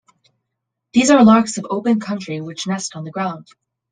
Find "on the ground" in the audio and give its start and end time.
2.95-3.47